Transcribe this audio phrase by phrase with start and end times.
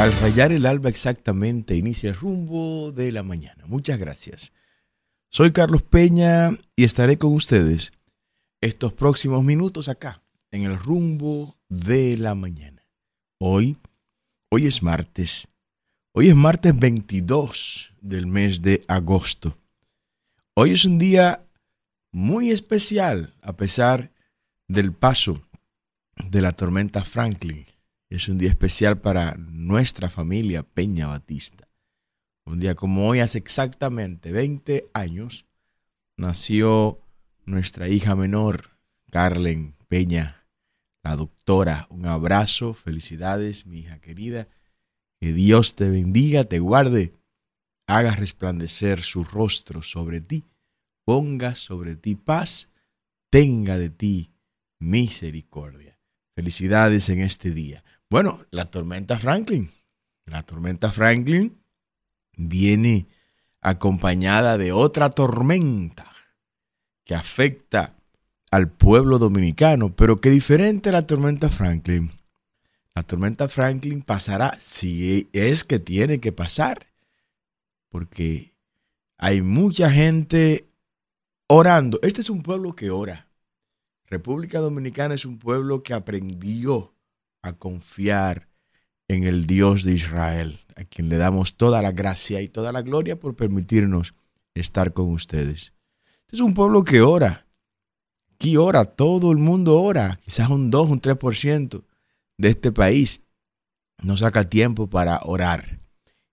[0.00, 3.66] Al rayar el alba exactamente inicia el rumbo de la mañana.
[3.66, 4.50] Muchas gracias.
[5.28, 7.92] Soy Carlos Peña y estaré con ustedes
[8.62, 10.22] estos próximos minutos acá,
[10.52, 12.82] en el rumbo de la mañana.
[13.38, 13.76] Hoy,
[14.50, 15.46] hoy es martes.
[16.14, 19.54] Hoy es martes 22 del mes de agosto.
[20.54, 21.44] Hoy es un día
[22.10, 24.10] muy especial a pesar
[24.66, 25.42] del paso
[26.16, 27.66] de la tormenta Franklin.
[28.10, 31.68] Es un día especial para nuestra familia Peña Batista.
[32.44, 35.46] Un día como hoy, hace exactamente 20 años,
[36.16, 37.00] nació
[37.44, 38.76] nuestra hija menor,
[39.12, 40.44] Carlen Peña,
[41.04, 41.86] la doctora.
[41.88, 44.48] Un abrazo, felicidades, mi hija querida.
[45.20, 47.12] Que Dios te bendiga, te guarde,
[47.86, 50.46] haga resplandecer su rostro sobre ti,
[51.04, 52.70] ponga sobre ti paz,
[53.30, 54.32] tenga de ti
[54.80, 55.96] misericordia.
[56.34, 57.84] Felicidades en este día.
[58.10, 59.70] Bueno, la tormenta Franklin.
[60.26, 61.62] La tormenta Franklin
[62.36, 63.06] viene
[63.60, 66.10] acompañada de otra tormenta
[67.04, 67.96] que afecta
[68.50, 72.10] al pueblo dominicano, pero que diferente a la tormenta Franklin.
[72.96, 76.88] La tormenta Franklin pasará si es que tiene que pasar,
[77.90, 78.56] porque
[79.18, 80.68] hay mucha gente
[81.46, 82.00] orando.
[82.02, 83.28] Este es un pueblo que ora.
[84.06, 86.92] República Dominicana es un pueblo que aprendió
[87.42, 88.48] a confiar
[89.08, 92.82] en el Dios de Israel, a quien le damos toda la gracia y toda la
[92.82, 94.14] gloria por permitirnos
[94.54, 95.74] estar con ustedes.
[96.20, 97.46] Este es un pueblo que ora.
[98.34, 101.84] Aquí ora, todo el mundo ora, quizás un 2, un 3%
[102.38, 103.22] de este país
[104.02, 105.80] no saca tiempo para orar.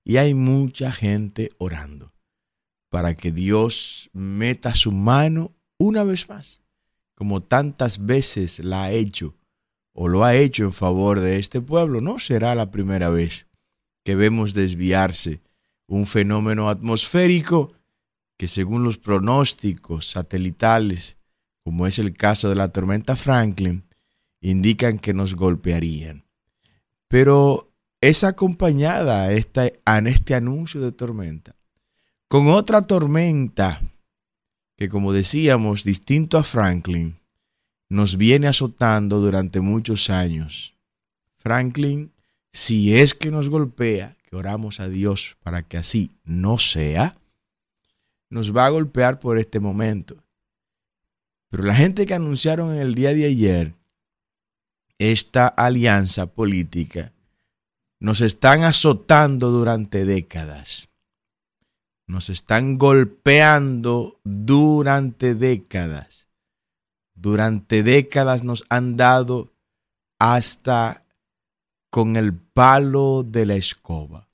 [0.04, 2.14] Y hay mucha gente orando
[2.90, 6.62] para que Dios meta su mano una vez más
[7.18, 9.34] como tantas veces la ha hecho
[10.00, 13.48] o lo ha hecho en favor de este pueblo, no será la primera vez
[14.06, 15.42] que vemos desviarse
[15.88, 17.74] un fenómeno atmosférico
[18.38, 21.18] que según los pronósticos satelitales,
[21.64, 23.86] como es el caso de la tormenta Franklin,
[24.40, 26.26] indican que nos golpearían.
[27.08, 31.56] Pero es acompañada a este, a este anuncio de tormenta
[32.28, 33.82] con otra tormenta
[34.78, 37.17] que como decíamos, distinto a Franklin,
[37.90, 40.76] nos viene azotando durante muchos años.
[41.38, 42.12] Franklin,
[42.52, 47.18] si es que nos golpea, que oramos a Dios para que así no sea,
[48.30, 50.24] nos va a golpear por este momento.
[51.50, 53.74] Pero la gente que anunciaron en el día de ayer
[54.98, 57.14] esta alianza política
[58.00, 60.90] nos están azotando durante décadas
[62.08, 66.27] nos están golpeando durante décadas.
[67.18, 69.52] Durante décadas nos han dado
[70.20, 71.04] hasta
[71.90, 74.30] con el palo de la escoba.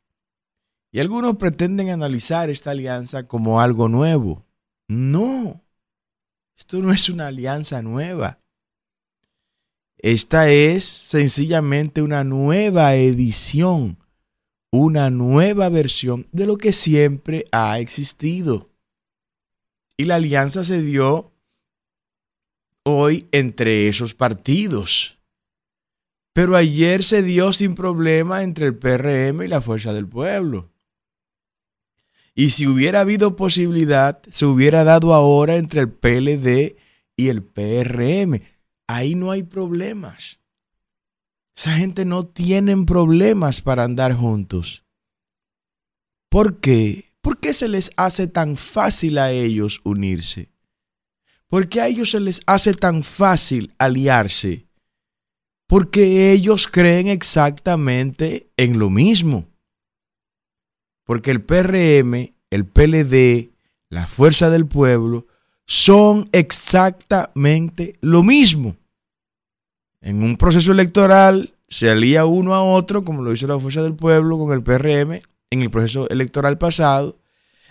[0.91, 4.45] Y algunos pretenden analizar esta alianza como algo nuevo.
[4.87, 5.61] No,
[6.55, 8.39] esto no es una alianza nueva.
[9.97, 13.97] Esta es sencillamente una nueva edición
[14.73, 18.71] una nueva versión de lo que siempre ha existido.
[19.97, 21.31] Y la alianza se dio
[22.83, 25.19] hoy entre esos partidos.
[26.33, 30.71] Pero ayer se dio sin problema entre el PRM y la Fuerza del Pueblo.
[32.35, 36.75] Y si hubiera habido posibilidad, se hubiera dado ahora entre el PLD
[37.15, 38.41] y el PRM.
[38.87, 40.39] Ahí no hay problemas.
[41.55, 44.83] Esa gente no tiene problemas para andar juntos.
[46.29, 47.13] ¿Por qué?
[47.21, 50.52] ¿Por qué se les hace tan fácil a ellos unirse?
[51.53, 54.65] ¿Por qué a ellos se les hace tan fácil aliarse?
[55.67, 59.45] Porque ellos creen exactamente en lo mismo.
[61.05, 63.51] Porque el PRM, el PLD,
[63.91, 65.27] la Fuerza del Pueblo
[65.67, 68.75] son exactamente lo mismo
[70.01, 73.93] en un proceso electoral se alía uno a otro, como lo hizo la Fuerza del
[73.93, 75.21] Pueblo con el PRM
[75.51, 77.19] en el proceso electoral pasado.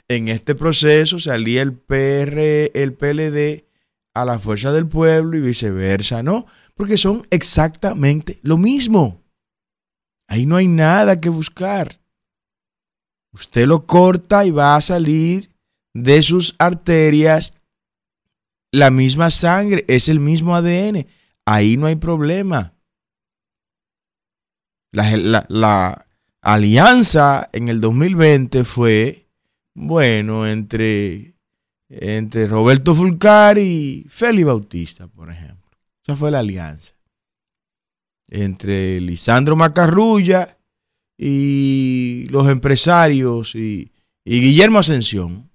[0.07, 3.72] En este proceso se alía el PR, el PLD
[4.15, 6.47] a la Fuerza del Pueblo y viceversa, ¿no?
[6.75, 9.23] Porque son exactamente lo mismo.
[10.29, 12.01] Ahí no hay nada que buscar.
[13.33, 15.51] Usted lo corta y va a salir
[15.95, 17.55] de sus arterias
[18.73, 21.07] la misma sangre, es el mismo ADN.
[21.45, 22.75] Ahí no hay problema.
[24.93, 26.07] La,
[26.41, 29.29] alianza en el 2020 fue,
[29.75, 31.32] bueno, entre,
[31.95, 35.71] entre Roberto Fulcar y Félix Bautista, por ejemplo.
[36.03, 36.93] Esa fue la alianza.
[38.29, 40.57] Entre Lisandro Macarrulla
[41.19, 43.93] y los empresarios y,
[44.25, 45.51] Guillermo Ascensión.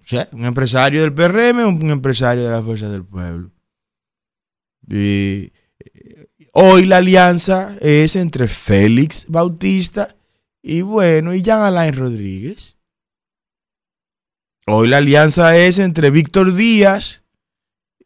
[0.00, 3.50] O sea, un empresario del PRM, un empresario de la Fuerza del Pueblo.
[4.88, 5.52] Y
[6.54, 10.16] hoy la alianza es entre Félix Bautista
[10.62, 12.75] y bueno, y Jean Alain Rodríguez.
[14.68, 17.22] Hoy la alianza es entre Víctor Díaz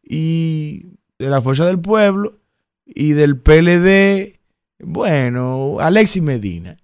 [0.03, 2.39] y de la Fuerza del Pueblo
[2.85, 4.39] y del PLD,
[4.81, 6.77] bueno, Alexis Medina.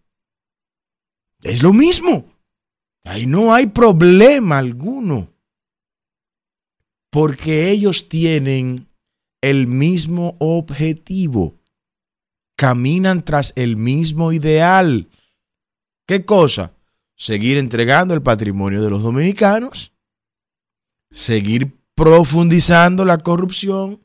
[1.43, 2.25] Es lo mismo.
[3.05, 5.29] Ahí no hay problema alguno.
[7.11, 8.89] Porque ellos tienen
[9.43, 11.55] el mismo objetivo.
[12.57, 15.11] Caminan tras el mismo ideal.
[16.07, 16.76] ¿Qué cosa?
[17.17, 19.93] Seguir entregando el patrimonio de los dominicanos,
[21.11, 24.01] seguir profundizando la corrupción,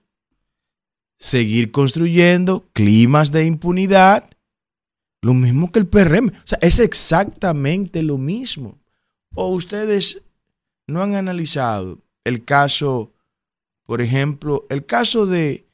[1.19, 4.29] seguir construyendo climas de impunidad,
[5.21, 6.29] lo mismo que el PRM.
[6.29, 8.79] O sea, es exactamente lo mismo.
[9.35, 10.21] O ustedes
[10.87, 13.13] no han analizado el caso,
[13.85, 15.67] por ejemplo, el caso de,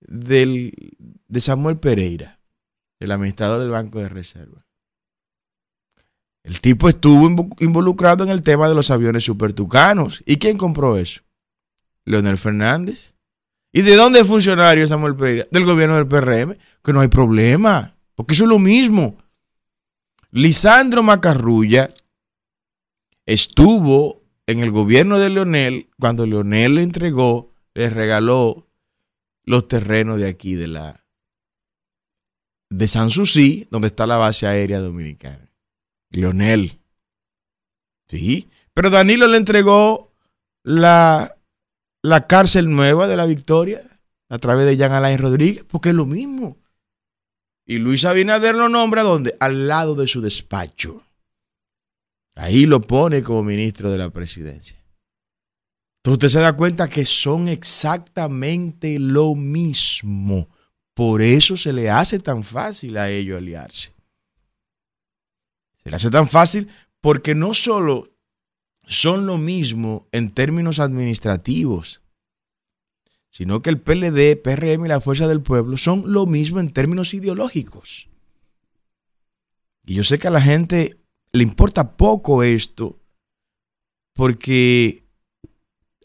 [0.00, 2.38] de Samuel Pereira,
[3.00, 4.66] el administrador del Banco de Reserva.
[6.44, 7.26] El tipo estuvo
[7.60, 10.22] involucrado en el tema de los aviones supertucanos.
[10.26, 11.22] ¿Y quién compró eso?
[12.04, 13.14] Leonel Fernández.
[13.72, 15.46] ¿Y de dónde es funcionario Samuel Pereira?
[15.50, 16.56] Del gobierno del PRM.
[16.82, 19.16] Que no hay problema, porque eso es lo mismo.
[20.32, 21.92] Lisandro Macarrulla
[23.26, 28.66] estuvo en el gobierno de Leonel cuando Leonel le entregó, le regaló
[29.44, 31.04] los terrenos de aquí, de la
[32.70, 35.41] de San Susi, donde está la base aérea dominicana.
[36.12, 36.78] Leonel.
[38.08, 40.12] Sí, pero Danilo le entregó
[40.62, 41.36] la
[42.02, 43.80] la cárcel nueva de la Victoria
[44.28, 46.58] a través de Jean Alain Rodríguez, porque es lo mismo.
[47.64, 49.36] Y Luis Abinader lo nombra donde?
[49.38, 51.02] Al lado de su despacho.
[52.34, 54.82] Ahí lo pone como ministro de la presidencia.
[55.98, 60.48] Entonces usted se da cuenta que son exactamente lo mismo.
[60.94, 63.94] Por eso se le hace tan fácil a ellos aliarse.
[65.82, 66.68] Se le hace tan fácil
[67.00, 68.12] porque no solo
[68.86, 72.02] son lo mismo en términos administrativos,
[73.30, 77.14] sino que el PLD, PRM y la Fuerza del Pueblo son lo mismo en términos
[77.14, 78.08] ideológicos.
[79.84, 81.00] Y yo sé que a la gente
[81.32, 83.00] le importa poco esto,
[84.12, 85.08] porque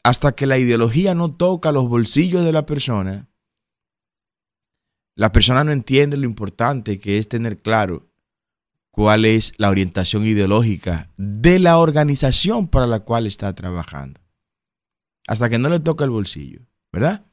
[0.03, 3.29] hasta que la ideología no toca los bolsillos de la persona,
[5.15, 8.06] la persona no entiende lo importante que es tener claro
[8.97, 14.19] cuál es la orientación ideológica de la organización para la cual está trabajando.
[15.27, 16.61] Hasta que no le toca el bolsillo,
[16.91, 17.23] ¿verdad?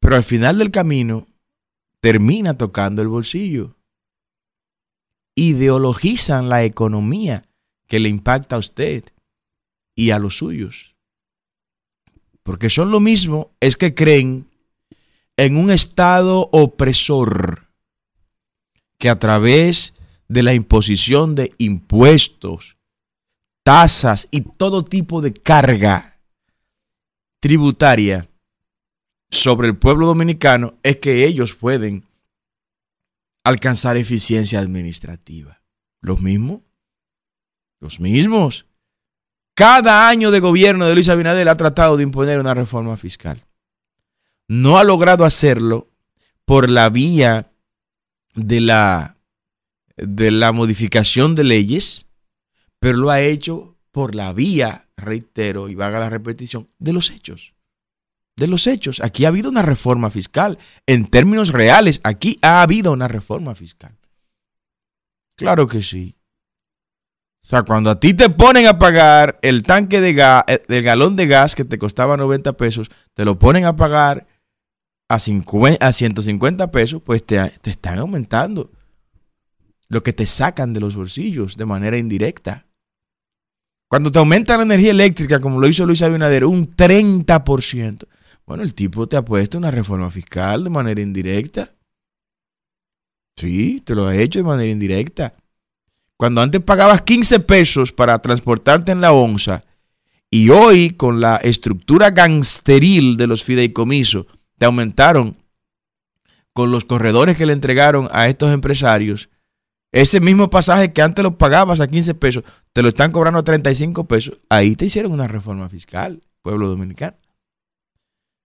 [0.00, 1.28] Pero al final del camino
[2.00, 3.76] termina tocando el bolsillo.
[5.36, 7.48] Ideologizan la economía
[7.86, 9.04] que le impacta a usted
[9.94, 10.96] y a los suyos.
[12.42, 14.50] Porque son lo mismo, es que creen
[15.36, 17.68] en un Estado opresor
[18.98, 19.94] que a través
[20.30, 22.76] de la imposición de impuestos,
[23.64, 26.20] tasas y todo tipo de carga
[27.40, 28.28] tributaria
[29.28, 32.04] sobre el pueblo dominicano es que ellos pueden
[33.42, 35.62] alcanzar eficiencia administrativa.
[36.00, 36.60] ¿Los mismos?
[37.80, 38.66] Los mismos.
[39.56, 43.44] Cada año de gobierno de Luis Abinader ha tratado de imponer una reforma fiscal.
[44.46, 45.88] No ha logrado hacerlo
[46.44, 47.50] por la vía
[48.36, 49.16] de la
[50.02, 52.06] de la modificación de leyes,
[52.78, 57.54] pero lo ha hecho por la vía, reitero, y vaga la repetición, de los hechos.
[58.36, 59.00] De los hechos.
[59.02, 60.58] Aquí ha habido una reforma fiscal.
[60.86, 63.98] En términos reales, aquí ha habido una reforma fiscal.
[65.36, 66.16] Claro que sí.
[67.42, 70.82] O sea, cuando a ti te ponen a pagar el tanque de gas, eh, el
[70.82, 74.26] galón de gas que te costaba 90 pesos, te lo ponen a pagar
[75.08, 78.70] a, 50, a 150 pesos, pues te, te están aumentando
[79.90, 82.66] lo que te sacan de los bolsillos de manera indirecta.
[83.88, 88.06] Cuando te aumenta la energía eléctrica, como lo hizo Luis Abinader, un 30%,
[88.46, 91.74] bueno, el tipo te ha puesto una reforma fiscal de manera indirecta.
[93.36, 95.32] Sí, te lo ha hecho de manera indirecta.
[96.16, 99.64] Cuando antes pagabas 15 pesos para transportarte en la onza
[100.30, 105.36] y hoy con la estructura gangsteril de los fideicomisos te aumentaron
[106.52, 109.29] con los corredores que le entregaron a estos empresarios
[109.92, 113.44] ese mismo pasaje que antes lo pagabas a 15 pesos, te lo están cobrando a
[113.44, 114.38] 35 pesos.
[114.48, 117.16] Ahí te hicieron una reforma fiscal, pueblo dominicano.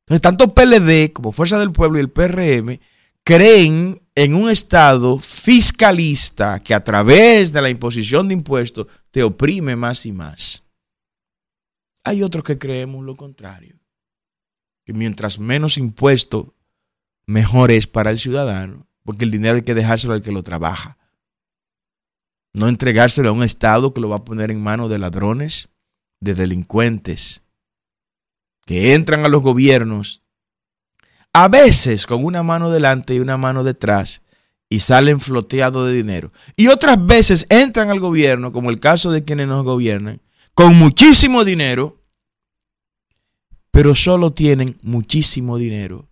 [0.06, 2.80] Entonces, tanto PLD como Fuerza del Pueblo y el PRM
[3.24, 9.76] creen en un estado fiscalista que a través de la imposición de impuestos te oprime
[9.76, 10.64] más y más.
[12.04, 13.80] Hay otros que creemos lo contrario,
[14.86, 16.54] que mientras menos impuesto,
[17.26, 20.98] mejor es para el ciudadano, porque el dinero hay que dejárselo al que lo trabaja.
[22.56, 25.68] No entregárselo a un Estado que lo va a poner en manos de ladrones,
[26.22, 27.44] de delincuentes,
[28.66, 30.22] que entran a los gobiernos
[31.34, 34.22] a veces con una mano delante y una mano detrás
[34.70, 36.32] y salen floteados de dinero.
[36.56, 40.22] Y otras veces entran al gobierno, como el caso de quienes nos gobiernan,
[40.54, 42.02] con muchísimo dinero,
[43.70, 46.08] pero solo tienen muchísimo dinero.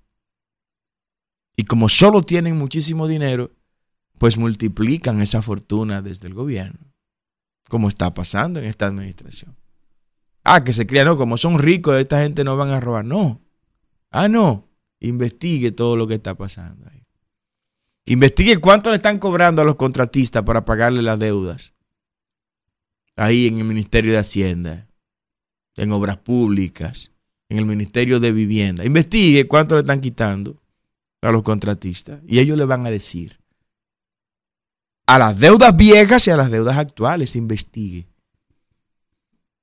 [1.56, 3.50] Y como solo tienen muchísimo dinero,
[4.18, 6.94] pues multiplican esa fortuna desde el gobierno,
[7.70, 9.56] como está pasando en esta administración.
[10.44, 13.06] Ah, que se crea, no, como son ricos, esta gente no van a robar.
[13.06, 13.42] No.
[14.12, 14.70] Ah, no
[15.04, 17.06] investigue todo lo que está pasando ahí.
[18.06, 21.74] Investigue cuánto le están cobrando a los contratistas para pagarle las deudas.
[23.16, 24.88] Ahí en el Ministerio de Hacienda,
[25.76, 27.12] en Obras Públicas,
[27.50, 28.84] en el Ministerio de Vivienda.
[28.84, 30.62] Investigue cuánto le están quitando
[31.22, 32.22] a los contratistas.
[32.26, 33.40] Y ellos le van a decir.
[35.14, 38.08] A las deudas viejas y a las deudas actuales, investigue.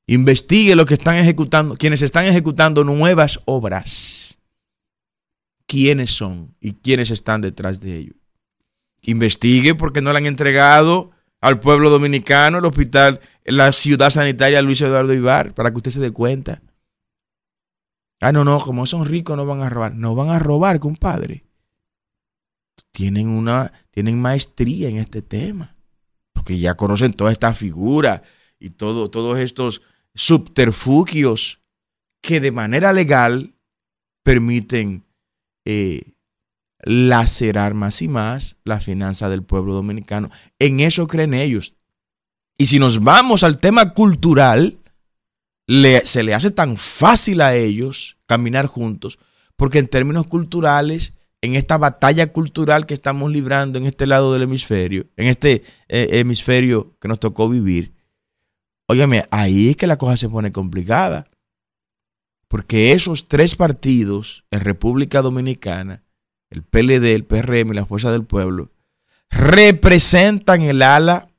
[0.07, 4.39] Investigue lo que están ejecutando, quienes están ejecutando nuevas obras
[5.67, 8.17] quiénes son y quiénes están detrás de ellos.
[9.03, 14.81] Investigue porque no le han entregado al pueblo dominicano el hospital, la ciudad sanitaria Luis
[14.81, 16.63] Eduardo Ibar, para que usted se dé cuenta.
[18.21, 19.97] Ah, no, no, como son ricos no van a robar.
[19.97, 21.45] No van a robar, compadre.
[22.93, 25.77] Tienen una, tienen maestría en este tema.
[26.33, 28.23] Porque ya conocen toda esta figura
[28.59, 29.83] y todo, todos estos
[30.15, 31.61] subterfugios
[32.21, 33.55] que de manera legal
[34.23, 35.05] permiten
[35.65, 36.15] eh,
[36.83, 40.31] lacerar más y más la finanza del pueblo dominicano.
[40.59, 41.75] En eso creen ellos.
[42.57, 44.79] Y si nos vamos al tema cultural,
[46.05, 49.19] se le hace tan fácil a ellos caminar juntos,
[49.57, 54.43] porque en términos culturales, en esta batalla cultural que estamos librando en este lado del
[54.43, 57.95] hemisferio, en este eh, hemisferio que nos tocó vivir,
[58.87, 61.27] óyame, ahí es que la cosa se pone complicada.
[62.49, 66.03] Porque esos tres partidos en República Dominicana,
[66.51, 68.73] el PLD, el PRM y la Fuerza del Pueblo,
[69.31, 71.31] representan el ala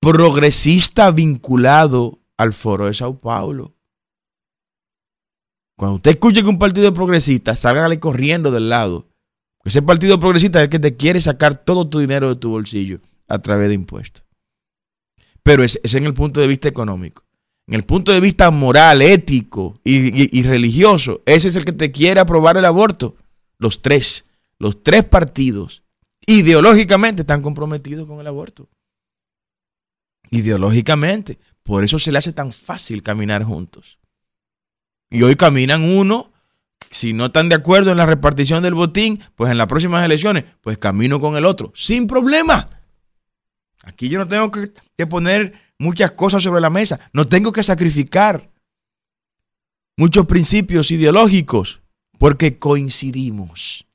[0.00, 3.73] progresista vinculado al foro de Sao Paulo.
[5.76, 9.08] Cuando usted escuche que un partido progresista, sálgale corriendo del lado.
[9.64, 13.00] Ese partido progresista es el que te quiere sacar todo tu dinero de tu bolsillo
[13.28, 14.24] a través de impuestos.
[15.42, 17.24] Pero es, es en el punto de vista económico
[17.66, 22.20] en el punto de vista moral, ético y, religioso, ese es el que te quiere
[22.20, 23.16] aprobar el aborto.
[23.58, 24.26] Los tres,
[24.58, 25.82] los tres partidos
[26.26, 28.68] ideológicamente están comprometidos con el aborto.
[30.30, 31.38] Ideológicamente.
[31.62, 33.98] Por eso se le hace tan fácil caminar juntos.
[35.14, 36.32] Y hoy caminan uno,
[36.90, 40.44] si no están de acuerdo en la repartición del botín, pues en las próximas elecciones,
[40.60, 42.68] pues camino con el otro, sin problema.
[43.84, 46.98] Aquí yo no tengo que, poner muchas cosas sobre la mesa.
[47.12, 48.50] No tengo que sacrificar
[49.96, 51.80] muchos principios ideológicos
[52.18, 53.86] porque coincidimos.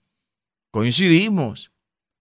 [0.71, 1.69] Coincidimos.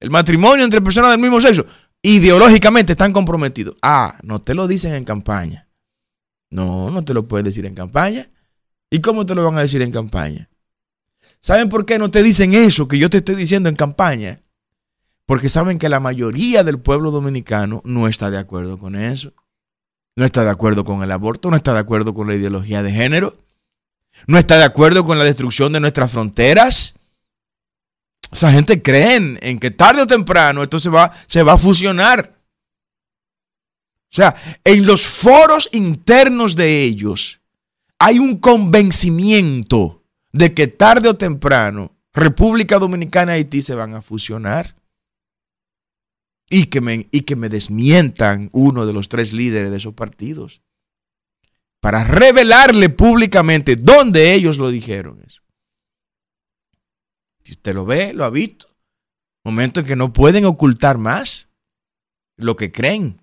[0.01, 1.65] El matrimonio entre personas del mismo sexo
[2.03, 3.77] ideológicamente están comprometidos.
[3.81, 5.69] Ah, no te lo dicen en campaña.
[6.51, 8.29] No, no te lo pueden decir en campaña.
[8.91, 10.49] ¿Y cómo te lo van a decir en campaña?
[11.41, 14.41] ¿Saben por qué no te dicen eso que yo te estoy diciendo en campaña?
[15.27, 19.33] Porque saben que la mayoría del pueblo dominicano no está de acuerdo con eso
[20.19, 22.91] no está de acuerdo con el aborto, no está de acuerdo con la ideología de
[22.91, 23.39] género,
[24.27, 26.97] no está de acuerdo con la destrucción de nuestras fronteras.
[28.33, 32.37] Esa gente cree en que tarde o temprano esto se va, se va a fusionar.
[34.11, 37.38] O sea, en los foros internos de ellos
[37.99, 44.03] hay un convencimiento de que tarde o temprano República Dominicana y Haití se van a
[44.03, 44.77] fusionar
[46.51, 50.63] y que me, y que me desmientan uno de los tres líderes de esos partidos
[51.81, 55.43] para revelarle públicamente dónde ellos lo dijeron eso.
[57.45, 58.67] Si usted lo ve, lo ha visto.
[59.45, 61.49] Momento en que no pueden ocultar más
[62.37, 63.23] lo que creen.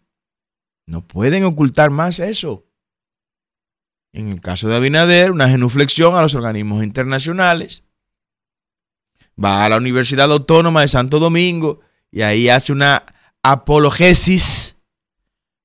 [0.87, 2.65] No pueden ocultar más eso.
[4.15, 7.83] En el caso de Abinader, una genuflexión a los organismos internacionales.
[9.41, 11.81] Va a la Universidad Autónoma de Santo Domingo
[12.11, 13.03] y ahí hace una
[13.43, 14.77] apologesis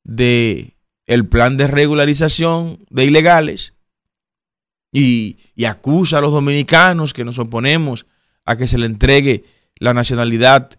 [0.02, 0.76] de
[1.06, 3.74] el plan de regularización de ilegales
[4.92, 8.06] y, y, acusa a los dominicanos que nos oponemos
[8.44, 9.44] a que se le entregue
[9.76, 10.70] la nacionalidad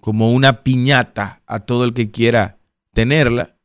[0.00, 2.58] como una piñata a todo el que quiera
[2.94, 3.58] tenerla.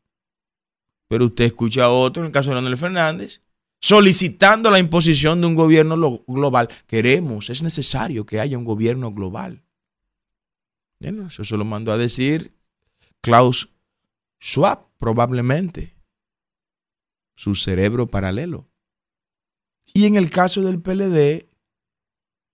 [1.08, 3.42] Pero usted escucha a otro, en el caso de Leonel Fernández,
[3.80, 6.70] solicitando la imposición de un gobierno global.
[6.88, 9.64] Queremos, es necesario que haya un gobierno global.
[11.00, 12.54] Bueno, eso se lo mandó a decir
[13.22, 13.70] Klaus
[14.42, 15.96] Schwab, probablemente.
[17.36, 18.68] Su cerebro paralelo.
[19.94, 21.48] Y en el caso del PLD,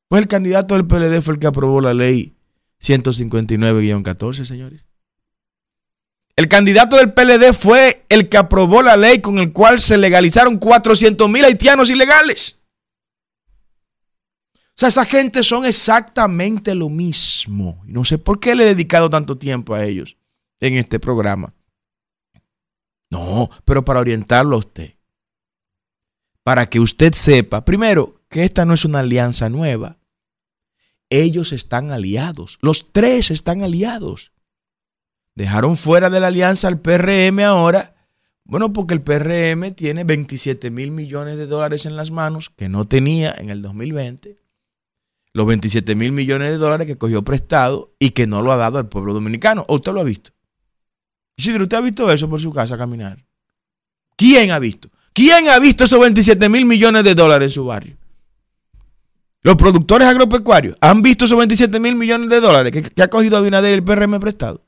[0.09, 2.35] pues el candidato del PLD fue el que aprobó la ley
[2.81, 4.85] 159-14, señores.
[6.35, 10.57] El candidato del PLD fue el que aprobó la ley con el cual se legalizaron
[10.57, 12.59] 400 mil haitianos ilegales.
[14.55, 17.83] O sea, esa gente son exactamente lo mismo.
[17.85, 20.17] No sé por qué le he dedicado tanto tiempo a ellos
[20.59, 21.53] en este programa.
[23.11, 24.95] No, pero para orientarlo a usted.
[26.41, 29.99] Para que usted sepa, primero, que esta no es una alianza nueva.
[31.11, 32.57] Ellos están aliados.
[32.61, 34.32] Los tres están aliados.
[35.35, 37.95] Dejaron fuera de la alianza al PRM ahora.
[38.45, 42.85] Bueno, porque el PRM tiene 27 mil millones de dólares en las manos que no
[42.85, 44.37] tenía en el 2020.
[45.33, 48.77] Los 27 mil millones de dólares que cogió prestado y que no lo ha dado
[48.77, 49.65] al pueblo dominicano.
[49.67, 50.31] ¿O usted lo ha visto?
[51.37, 53.25] Si ¿usted ha visto eso por su casa caminar?
[54.15, 54.89] ¿Quién ha visto?
[55.13, 57.97] ¿Quién ha visto esos 27 mil millones de dólares en su barrio?
[59.41, 63.37] Los productores agropecuarios han visto esos 27 mil millones de dólares que, que ha cogido
[63.37, 64.62] Abinader el PRM prestado.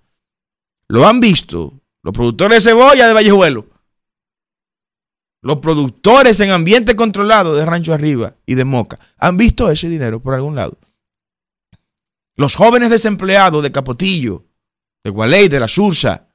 [0.88, 3.68] Lo han visto los productores de cebolla de Vallejuelo,
[5.42, 10.20] los productores en ambiente controlado de Rancho Arriba y de Moca, han visto ese dinero
[10.20, 10.78] por algún lado.
[12.36, 14.46] Los jóvenes desempleados de Capotillo,
[15.04, 16.28] de Gualey, de la Sursa,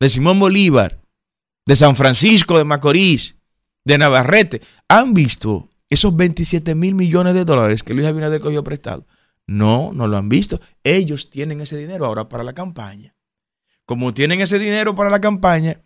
[0.00, 1.00] de Simón Bolívar,
[1.66, 3.36] de San Francisco de Macorís,
[3.84, 9.06] de Navarrete, han visto esos 27 mil millones de dólares que Luis Abinader cogió prestado.
[9.46, 10.60] No, no lo han visto.
[10.82, 13.14] Ellos tienen ese dinero ahora para la campaña
[13.86, 15.80] como tienen ese dinero para la campaña,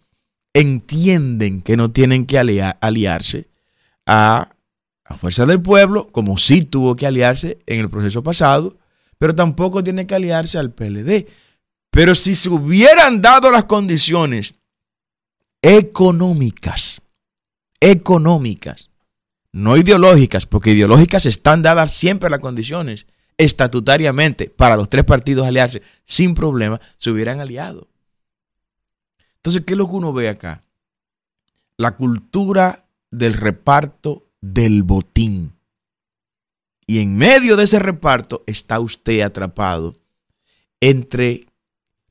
[0.54, 3.48] entienden que no tienen que aliarse
[4.06, 4.48] a,
[5.04, 8.76] a Fuerza del Pueblo, como sí tuvo que aliarse en el proceso pasado,
[9.18, 11.26] pero tampoco tiene que aliarse al PLD.
[11.90, 14.54] Pero si se hubieran dado las condiciones
[15.62, 17.00] económicas,
[17.80, 18.90] económicas,
[19.52, 23.06] no ideológicas, porque ideológicas están dadas siempre las condiciones
[23.38, 27.88] estatutariamente para los tres partidos aliarse sin problema, se hubieran aliado.
[29.36, 30.64] Entonces, ¿qué es lo que uno ve acá?
[31.76, 35.54] La cultura del reparto del botín.
[36.86, 39.96] Y en medio de ese reparto está usted atrapado
[40.80, 41.46] entre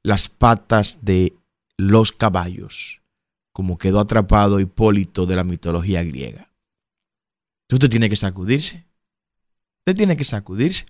[0.04, 1.36] las patas de
[1.78, 3.02] los caballos,
[3.52, 6.52] como quedó atrapado Hipólito de la mitología griega.
[7.72, 8.86] Usted tiene que sacudirse.
[9.80, 10.86] Usted tiene que sacudirse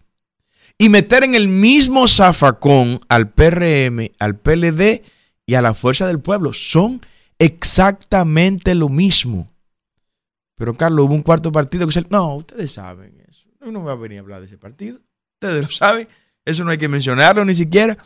[0.77, 5.01] y meter en el mismo zafacón al PRM, al PLD
[5.45, 6.53] y a la Fuerza del Pueblo.
[6.53, 7.01] Son
[7.39, 9.51] exactamente lo mismo.
[10.55, 12.05] Pero Carlos, hubo un cuarto partido que se...
[12.09, 13.47] No, ustedes saben eso.
[13.59, 14.99] No va a venir a hablar de ese partido.
[15.41, 16.07] Ustedes lo saben.
[16.45, 17.97] Eso no hay que mencionarlo ni siquiera.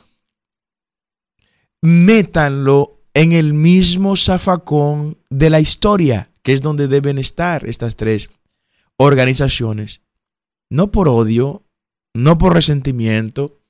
[1.81, 8.29] Métanlo en el mismo zafacón de la historia, que es donde deben estar estas tres
[8.97, 10.01] organizaciones.
[10.69, 11.63] No por odio,
[12.19, 13.61] no por resentimiento,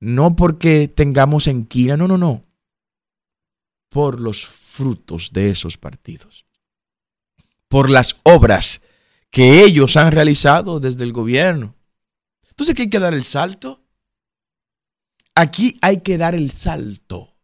[0.00, 2.44] no porque tengamos enquina, no, no, no.
[3.88, 6.46] Por los frutos de esos partidos.
[7.68, 8.82] Por las obras
[9.30, 11.74] que ellos han realizado desde el gobierno.
[12.50, 13.84] Entonces, ¿qué hay que dar el salto?
[15.34, 17.36] Aquí hay que dar el salto.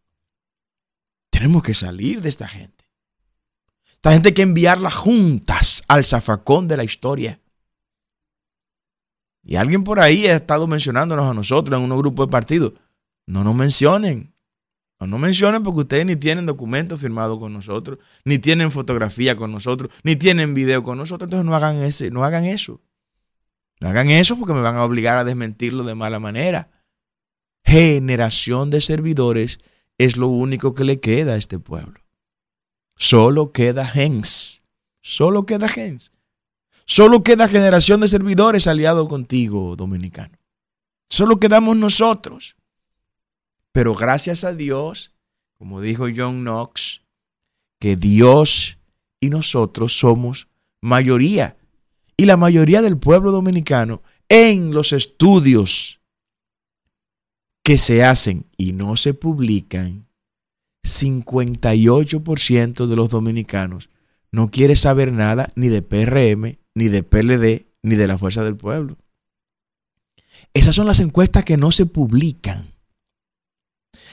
[1.30, 2.84] Tenemos que salir de esta gente.
[3.94, 7.40] Esta gente hay que enviarla juntas al zafacón de la historia.
[9.42, 12.74] Y alguien por ahí ha estado mencionándonos a nosotros en un grupo de partidos.
[13.26, 14.34] No nos mencionen.
[15.00, 19.50] No nos mencionen porque ustedes ni tienen documentos firmados con nosotros, ni tienen fotografía con
[19.50, 21.28] nosotros, ni tienen video con nosotros.
[21.28, 22.82] Entonces no hagan, ese, no hagan eso.
[23.80, 26.70] No hagan eso porque me van a obligar a desmentirlo de mala manera.
[27.64, 29.58] Generación de servidores
[29.96, 32.00] es lo único que le queda a este pueblo.
[32.96, 34.62] Solo queda gens.
[35.00, 36.12] Solo queda gens.
[36.90, 40.36] Solo queda generación de servidores aliados contigo, dominicano.
[41.08, 42.56] Solo quedamos nosotros.
[43.70, 45.14] Pero gracias a Dios,
[45.56, 47.02] como dijo John Knox,
[47.78, 48.78] que Dios
[49.20, 50.48] y nosotros somos
[50.80, 51.56] mayoría.
[52.16, 56.00] Y la mayoría del pueblo dominicano en los estudios
[57.62, 60.08] que se hacen y no se publican,
[60.84, 63.90] 58% de los dominicanos
[64.32, 68.56] no quiere saber nada ni de PRM, ni de PLD, ni de la Fuerza del
[68.56, 68.96] Pueblo.
[70.54, 72.72] Esas son las encuestas que no se publican.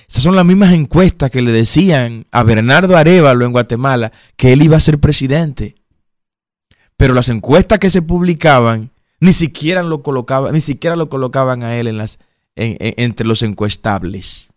[0.09, 4.63] Esas son las mismas encuestas que le decían a Bernardo Arevalo en Guatemala que él
[4.63, 5.75] iba a ser presidente.
[6.97, 11.77] Pero las encuestas que se publicaban ni siquiera lo colocaban, ni siquiera lo colocaban a
[11.77, 12.19] él en las,
[12.55, 14.53] entre los encuestables.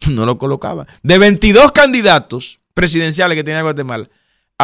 [0.10, 0.88] No lo colocaban.
[1.04, 4.10] De 22 candidatos presidenciales que tenía Guatemala,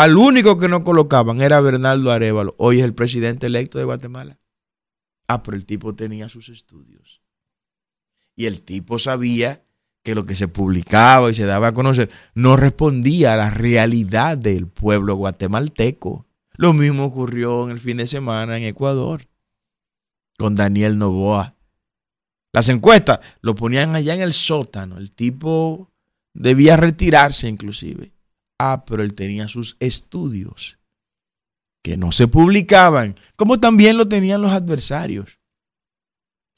[0.02, 2.54] al único que no colocaban era Bernardo Arevalo.
[2.56, 4.38] Hoy es el presidente electo de Guatemala.
[5.26, 7.20] Ah, pero el tipo tenía sus estudios.
[8.36, 9.64] Y el tipo sabía
[10.04, 14.38] que lo que se publicaba y se daba a conocer no respondía a la realidad
[14.38, 16.28] del pueblo guatemalteco.
[16.56, 19.26] Lo mismo ocurrió en el fin de semana en Ecuador
[20.38, 21.56] con Daniel Novoa.
[22.52, 24.96] Las encuestas lo ponían allá en el sótano.
[24.96, 25.90] El tipo
[26.34, 28.12] debía retirarse inclusive.
[28.58, 30.78] Ah, pero él tenía sus estudios
[31.82, 35.38] que no se publicaban, como también lo tenían los adversarios.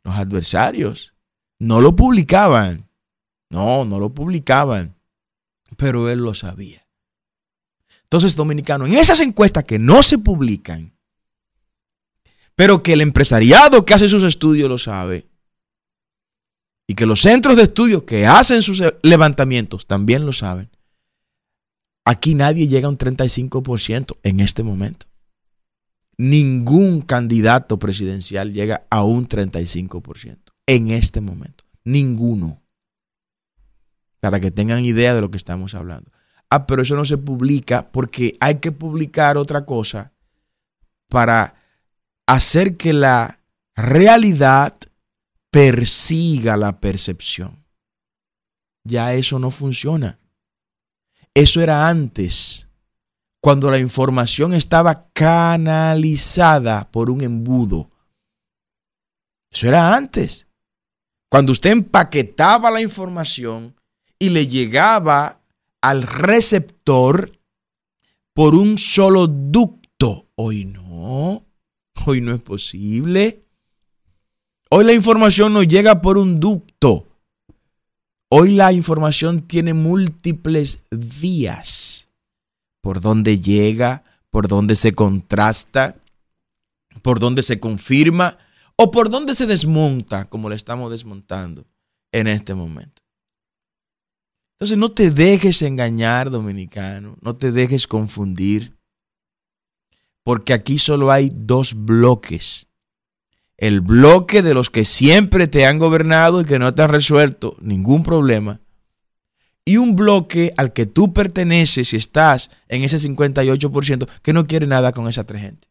[0.02, 1.14] Los adversarios
[1.58, 2.88] no lo publicaban.
[3.50, 4.96] No, no lo publicaban.
[5.76, 6.86] Pero él lo sabía.
[8.04, 10.92] Entonces, dominicano, en esas encuestas que no se publican,
[12.56, 15.28] pero que el empresariado que hace sus estudios lo sabe,
[16.88, 20.70] y que los centros de estudios que hacen sus levantamientos también lo saben,
[22.04, 25.06] aquí nadie llega a un 35% en este momento.
[26.16, 31.64] Ningún candidato presidencial llega a un 35% en este momento.
[31.84, 32.60] Ninguno
[34.20, 36.12] para que tengan idea de lo que estamos hablando.
[36.50, 40.12] Ah, pero eso no se publica porque hay que publicar otra cosa
[41.08, 41.54] para
[42.26, 43.40] hacer que la
[43.74, 44.76] realidad
[45.50, 47.64] persiga la percepción.
[48.84, 50.19] Ya eso no funciona.
[51.40, 52.68] Eso era antes,
[53.40, 57.90] cuando la información estaba canalizada por un embudo.
[59.50, 60.48] Eso era antes.
[61.30, 63.74] Cuando usted empaquetaba la información
[64.18, 65.40] y le llegaba
[65.80, 67.32] al receptor
[68.34, 70.28] por un solo ducto.
[70.34, 71.46] Hoy no,
[72.04, 73.46] hoy no es posible.
[74.68, 77.09] Hoy la información no llega por un ducto.
[78.32, 82.08] Hoy la información tiene múltiples vías.
[82.80, 85.96] Por donde llega, por donde se contrasta,
[87.02, 88.38] por donde se confirma
[88.76, 91.66] o por donde se desmonta, como le estamos desmontando
[92.12, 93.02] en este momento.
[94.54, 98.78] Entonces no te dejes engañar, dominicano, no te dejes confundir,
[100.22, 102.66] porque aquí solo hay dos bloques.
[103.60, 107.58] El bloque de los que siempre te han gobernado y que no te han resuelto
[107.60, 108.62] ningún problema.
[109.66, 114.66] Y un bloque al que tú perteneces y estás en ese 58% que no quiere
[114.66, 115.68] nada con esa tres gente,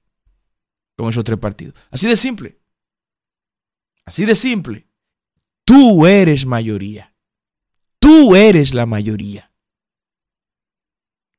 [0.95, 1.73] con esos tres partidos.
[1.89, 2.59] Así de simple.
[4.05, 4.87] Así de simple.
[5.65, 7.15] Tú eres mayoría.
[7.97, 9.51] Tú eres la mayoría.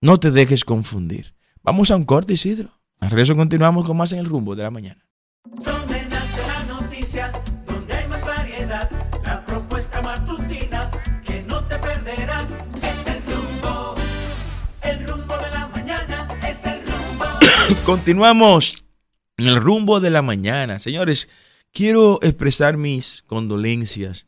[0.00, 1.36] No te dejes confundir.
[1.62, 2.80] Vamos a un corte, Isidro.
[2.98, 5.06] Al regreso continuamos con más en el rumbo de la mañana.
[17.84, 18.84] Continuamos
[19.36, 20.78] en el rumbo de la mañana.
[20.78, 21.28] Señores,
[21.72, 24.26] quiero expresar mis condolencias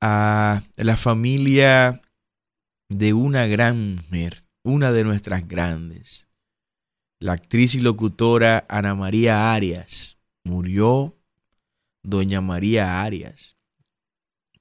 [0.00, 2.00] a la familia
[2.88, 6.28] de una gran mujer, una de nuestras grandes,
[7.20, 10.18] la actriz y locutora Ana María Arias.
[10.44, 11.16] Murió
[12.02, 13.56] doña María Arias.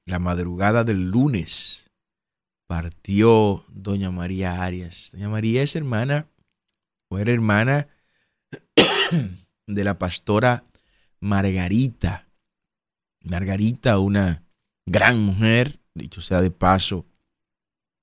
[0.06, 1.92] La madrugada del lunes
[2.68, 5.12] partió doña María Arias.
[5.14, 6.28] Doña María es hermana
[7.12, 7.88] era hermana
[9.68, 10.66] de la pastora
[11.20, 12.28] Margarita.
[13.22, 14.44] Margarita, una
[14.86, 17.06] gran mujer, dicho sea de paso,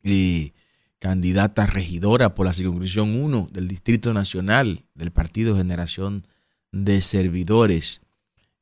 [0.02, 0.52] y
[0.98, 6.26] candidata regidora por la circunscripción 1 del Distrito Nacional del Partido Generación
[6.72, 8.02] de Servidores,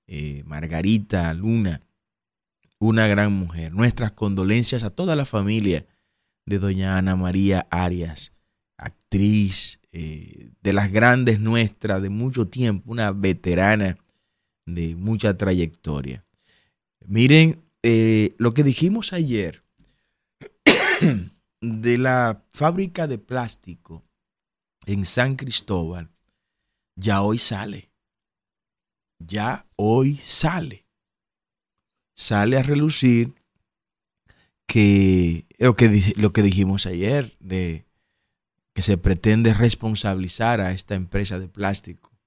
[0.06, 1.82] eh, Margarita Luna,
[2.78, 3.72] una gran mujer.
[3.72, 5.86] Nuestras condolencias a toda la familia
[6.46, 8.32] de doña Ana María Arias,
[8.76, 13.98] actriz eh, de las grandes nuestras de mucho tiempo, una veterana
[14.66, 16.24] de mucha trayectoria.
[17.06, 19.64] Miren, eh, lo que dijimos ayer
[21.60, 24.04] de la fábrica de plástico
[24.86, 26.10] en San Cristóbal,
[26.96, 27.90] ya hoy sale.
[29.18, 30.86] Ya hoy sale.
[32.14, 33.34] Sale a relucir
[34.66, 37.86] que lo que, lo que dijimos ayer de
[38.80, 42.18] que se pretende responsabilizar a esta empresa de plástico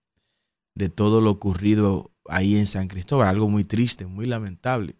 [0.76, 4.96] de todo lo ocurrido ahí en San Cristóbal, algo muy triste, muy lamentable.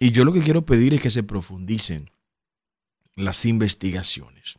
[0.00, 2.10] Y yo lo que quiero pedir es que se profundicen
[3.14, 4.58] las investigaciones.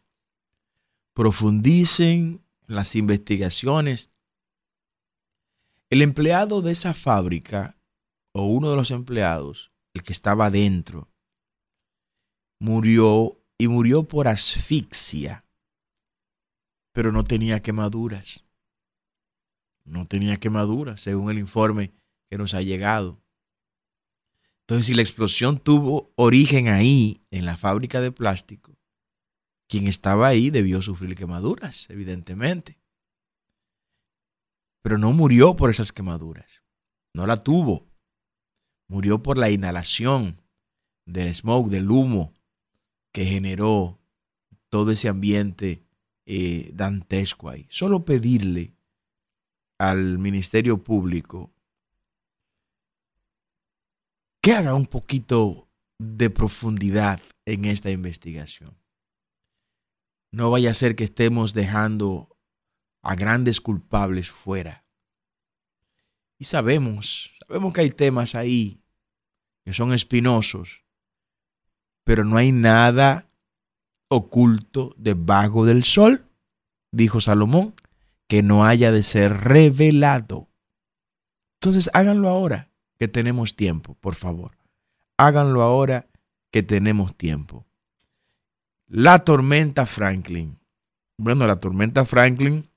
[1.14, 4.12] Profundicen las investigaciones.
[5.90, 7.78] El empleado de esa fábrica,
[8.32, 11.10] o uno de los empleados, el que estaba dentro,
[12.60, 15.46] murió y murió por asfixia,
[16.96, 18.44] pero no tenía quemaduras.
[19.86, 21.94] No tenía quemaduras, según el informe
[22.28, 23.22] que nos ha llegado.
[24.62, 28.76] Entonces, si la explosión tuvo origen ahí, en la fábrica de plástico,
[29.70, 32.80] quien estaba ahí debió sufrir quemaduras, evidentemente.
[34.82, 36.64] Pero no murió por esas quemaduras.
[37.14, 37.88] No la tuvo.
[38.90, 40.42] Murió por la inhalación
[41.06, 42.34] del smoke, del humo
[43.12, 44.00] que generó
[44.70, 45.84] todo ese ambiente
[46.26, 47.68] eh, dantesco ahí.
[47.70, 48.74] Solo pedirle
[49.78, 51.54] al Ministerio Público
[54.42, 55.68] que haga un poquito
[56.00, 58.78] de profundidad en esta investigación.
[60.32, 62.38] No vaya a ser que estemos dejando
[63.04, 64.86] a grandes culpables fuera.
[66.40, 68.82] Y sabemos, sabemos que hay temas ahí
[69.64, 70.81] que son espinosos,
[72.04, 73.28] pero no hay nada
[74.08, 76.26] oculto debajo del sol,
[76.92, 77.74] dijo Salomón,
[78.28, 80.50] que no haya de ser revelado.
[81.60, 84.58] Entonces háganlo ahora que tenemos tiempo, por favor.
[85.18, 86.08] Háganlo ahora
[86.52, 87.66] que tenemos tiempo.
[88.88, 90.60] La tormenta Franklin.
[91.18, 92.70] Bueno, la tormenta Franklin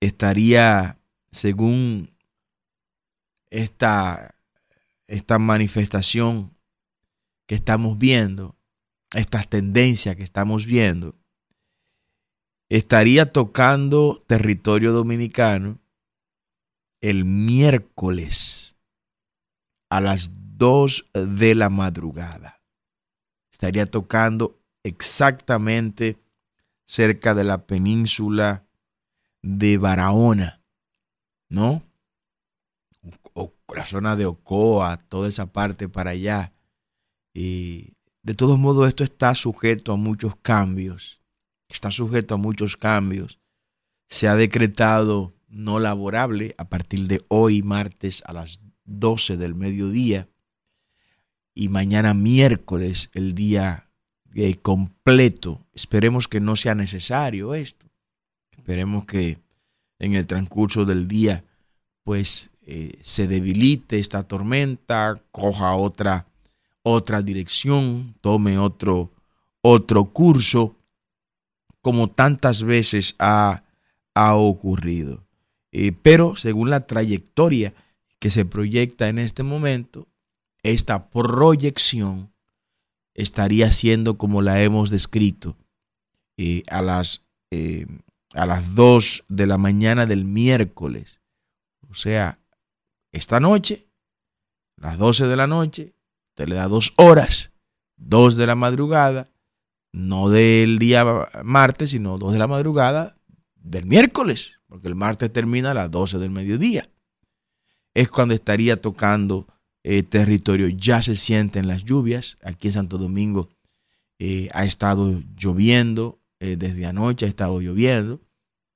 [0.00, 0.98] estaría,
[1.30, 2.10] según
[3.50, 4.34] esta,
[5.06, 6.55] esta manifestación
[7.46, 8.56] que estamos viendo,
[9.14, 11.14] estas tendencias que estamos viendo,
[12.68, 15.78] estaría tocando territorio dominicano
[17.00, 18.76] el miércoles
[19.88, 22.60] a las 2 de la madrugada.
[23.52, 26.18] Estaría tocando exactamente
[26.84, 28.66] cerca de la península
[29.42, 30.62] de Barahona,
[31.48, 31.82] ¿no?
[33.34, 36.52] O, la zona de Ocoa, toda esa parte para allá.
[37.38, 41.20] Y de todos modos, esto está sujeto a muchos cambios.
[41.68, 43.38] Está sujeto a muchos cambios.
[44.08, 50.30] Se ha decretado no laborable a partir de hoy, martes, a las 12 del mediodía
[51.54, 53.90] y mañana miércoles el día
[54.34, 55.66] eh, completo.
[55.74, 57.84] Esperemos que no sea necesario esto.
[58.56, 59.40] Esperemos que
[59.98, 61.44] en el transcurso del día
[62.02, 66.26] pues eh, se debilite esta tormenta, coja otra
[66.88, 69.10] otra dirección, tome otro
[69.68, 70.76] otro curso
[71.82, 73.64] como tantas veces ha,
[74.14, 75.26] ha ocurrido.
[75.72, 77.74] Eh, pero según la trayectoria
[78.20, 80.06] que se proyecta en este momento,
[80.62, 82.32] esta proyección
[83.14, 85.56] estaría siendo como la hemos descrito
[86.36, 87.86] eh, a, las, eh,
[88.34, 91.20] a las 2 de la mañana del miércoles.
[91.90, 92.38] O sea,
[93.10, 93.88] esta noche,
[94.76, 95.95] las 12 de la noche,
[96.36, 97.50] te le da dos horas,
[97.96, 99.28] 2 de la madrugada,
[99.92, 101.04] no del día
[101.42, 103.16] martes, sino 2 de la madrugada
[103.56, 106.88] del miércoles, porque el martes termina a las 12 del mediodía
[107.96, 109.46] es cuando estaría tocando
[109.82, 110.68] eh, territorio.
[110.68, 112.36] Ya se sienten las lluvias.
[112.44, 113.48] Aquí en Santo Domingo
[114.18, 118.20] eh, ha estado lloviendo eh, desde anoche, ha estado lloviendo.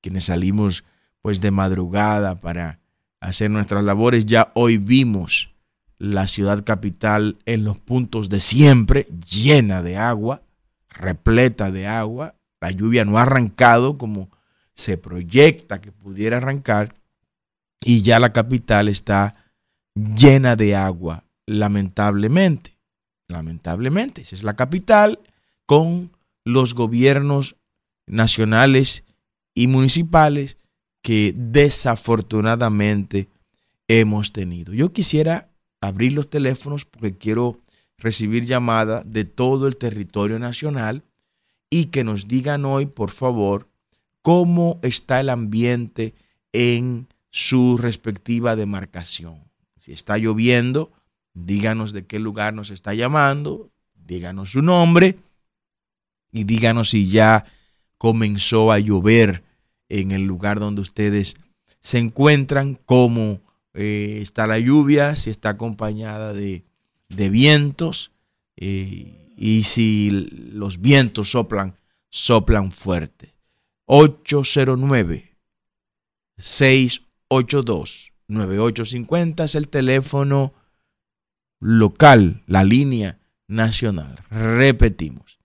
[0.01, 0.85] Quienes salimos
[1.21, 2.81] pues de madrugada para
[3.21, 5.51] hacer nuestras labores, ya hoy vimos
[6.01, 10.43] la ciudad capital en los puntos de siempre, llena de agua,
[10.89, 12.35] repleta de agua.
[12.59, 14.31] La lluvia no ha arrancado como
[14.73, 16.95] se proyecta que pudiera arrancar
[17.83, 19.35] y ya la capital está
[19.95, 22.79] llena de agua, lamentablemente.
[23.29, 25.21] Lamentablemente, esa es la capital
[25.67, 26.11] con
[26.47, 27.57] los gobiernos
[28.07, 29.05] nacionales
[29.55, 30.57] y municipales
[31.03, 33.29] que desafortunadamente
[33.87, 34.73] hemos tenido.
[34.73, 35.50] Yo quisiera
[35.81, 37.59] abrir los teléfonos porque quiero
[37.99, 41.05] recibir llamadas de todo el territorio nacional
[41.69, 43.69] y que nos digan hoy, por favor,
[44.23, 46.15] cómo está el ambiente
[46.53, 49.45] en su respectiva demarcación.
[49.77, 50.93] Si está lloviendo,
[51.33, 55.19] díganos de qué lugar nos está llamando, díganos su nombre
[56.33, 57.45] y díganos si ya
[57.99, 59.45] comenzó a llover
[59.89, 61.37] en el lugar donde ustedes
[61.81, 63.41] se encuentran, cómo
[63.75, 66.65] eh, está la lluvia, si está acompañada de,
[67.09, 68.13] vientos
[68.57, 70.11] eh, y si
[70.53, 71.77] los vientos soplan,
[72.09, 73.35] soplan fuerte.
[73.87, 75.37] 809
[76.39, 80.55] 6 82 9850 es el teléfono
[81.61, 84.17] local, la línea nacional.
[84.31, 85.41] Repetimos,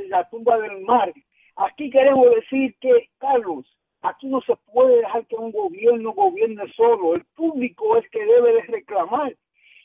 [0.07, 1.11] la tumba del mar.
[1.57, 3.65] Aquí queremos decir que, Carlos,
[4.03, 7.15] aquí no se puede dejar que un gobierno gobierne solo.
[7.15, 9.35] El público es que debe de reclamar.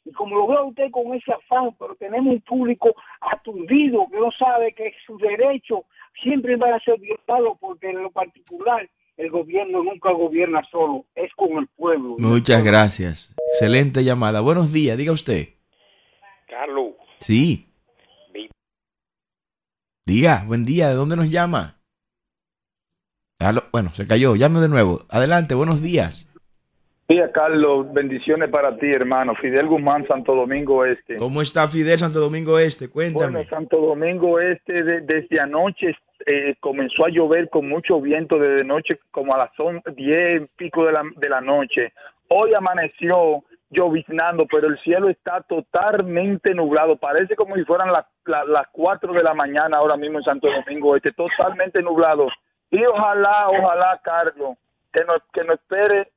[0.04, 4.30] Y como lo ve usted con ese afán, pero tenemos un público aturdido que no
[4.32, 5.84] sabe que su derecho
[6.22, 11.32] siempre va a ser violado porque en lo particular el gobierno nunca gobierna solo, es
[11.34, 12.16] con el pueblo.
[12.18, 13.34] Muchas gracias.
[13.52, 14.40] Excelente llamada.
[14.40, 15.50] Buenos días, diga usted.
[16.48, 16.94] Carlos.
[17.20, 17.71] Sí.
[20.12, 21.78] Diga, buen día, ¿de dónde nos llama?
[23.72, 25.00] Bueno, se cayó, llame de nuevo.
[25.08, 26.30] Adelante, buenos días.
[27.08, 29.34] Día, Carlos, bendiciones para ti, hermano.
[29.34, 31.16] Fidel Guzmán, Santo Domingo Este.
[31.16, 32.90] ¿Cómo está Fidel, Santo Domingo Este?
[32.90, 33.38] Cuéntame.
[33.38, 35.96] Bueno, Santo Domingo Este, desde anoche
[36.26, 39.50] eh, comenzó a llover con mucho viento desde noche, como a las
[39.96, 41.94] 10 pico de la, de la noche.
[42.28, 43.42] Hoy amaneció
[43.72, 46.96] lloviznando, pero el cielo está totalmente nublado.
[46.96, 50.94] Parece como si fueran las, las 4 de la mañana ahora mismo en Santo Domingo
[50.94, 52.28] Este, totalmente nublado.
[52.70, 54.56] Y ojalá, ojalá, Carlos,
[54.92, 56.12] que no, que no espere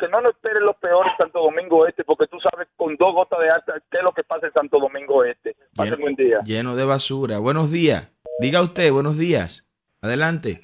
[0.00, 3.14] que no nos espere lo peor en Santo Domingo Este, porque tú sabes con dos
[3.14, 5.54] gotas de alta qué es lo que pasa en Santo Domingo Este.
[5.76, 6.40] Pase buen día.
[6.44, 7.38] Lleno de basura.
[7.38, 8.10] Buenos días.
[8.40, 9.68] Diga usted, buenos días.
[10.02, 10.60] Adelante.